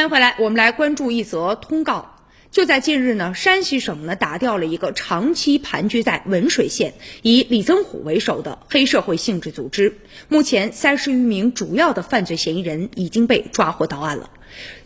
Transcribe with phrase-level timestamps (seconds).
[0.00, 2.16] 欢迎回来，我们来关注一则通告。
[2.50, 9.98] 就在近日呢，山西省呢打掉了一个长期盘踞在文水县、以李增虎为首的黑社会性质组织。
[10.30, 14.30] 目前，三十余名主要的犯罪嫌疑人已经被抓获到案了。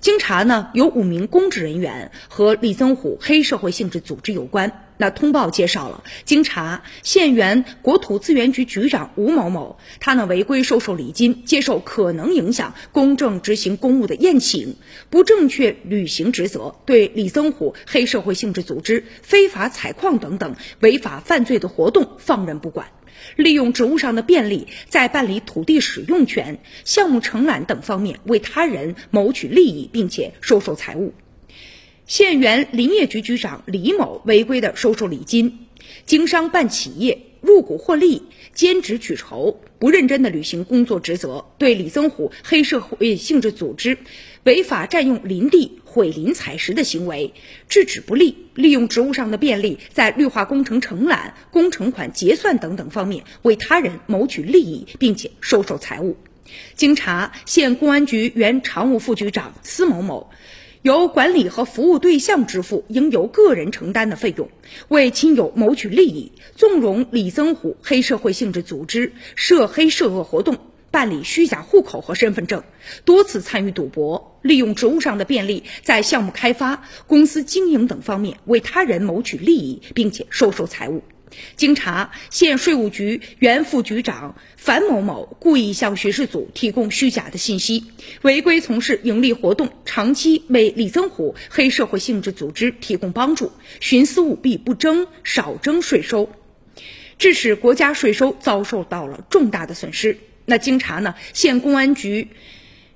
[0.00, 4.86] 经查呢，有五名公职人员和李增虎黑社会性质组织有关。
[4.98, 14.76] 那通报介绍了，经查，县原国土资源局局长吴某某，他呢违规收受礼金，接受可能影响公正执行公务的宴请，
[15.10, 22.86] 不正确履行职责，对李增虎黑社会性质组织非法采矿等等违法犯罪的活动放任不管。
[23.36, 31.14] 利用职务上的便利，在办理土地使用权、项目承揽等方面为他人谋取利益，并且收受财物。
[32.06, 35.66] 县原林业局局长李某违规的收受礼金，
[36.04, 38.22] 经商办企业，入股获利，
[38.54, 43.98] 兼职取酬，不认真的履行工作职责，对李增虎黑社会性质组织
[44.44, 47.34] 违法占用林地、毁林采石的行为
[47.68, 56.16] 制止不力，利用职务上的便利，在绿化工程承揽、工程款结算等等方面为他人谋取利益，并且收受财物。
[56.76, 60.30] 经查，县公安局原常务副局长司某某。
[60.82, 64.48] 由管理和服务对象支付应由个人承担的费用，
[64.88, 70.58] 为亲友谋取利益，纵容李增虎黑社会性质组织涉黑涉恶活动，
[70.90, 72.64] 办理虚假户口和身份证，
[73.04, 81.04] 多次参与赌博，利用职务上的便利，在项目开发、公司经营等方面为他人谋取利益，并且收受财物。
[81.56, 87.84] 经查，县税务局原副局长樊某某故意向巡视组提供虚假的信息，
[88.20, 96.30] 违规从事盈利活动，长期为李增虎黑社会性质组织提供帮助，徇私舞弊，不征少征税收，
[97.18, 100.16] 致使国家税收遭受到了重大的损失。
[100.46, 102.26] 那经查呢，县公安局。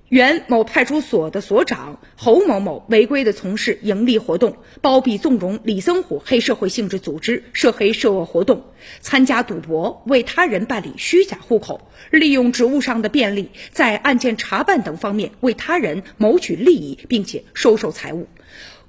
[0.09, 8.63] 原某派出所的所长侯某某违规的从事盈利活动，包庇纵容李增虎黑社会性质组织涉黑涉恶活动，
[9.01, 18.29] 参加赌博，为他人办理虚假户口，利用职务上的便利，在案件查办等方面为他人谋取利益，并且收受财物。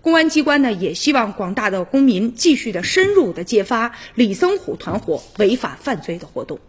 [0.04, 6.60] 公安机关呢，也希望广大的公民继续的深入的揭发李增虎团伙违法犯罪的活动。